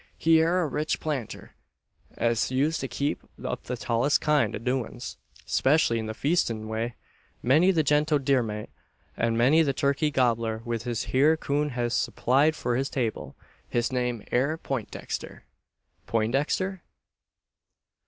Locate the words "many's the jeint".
7.43-8.11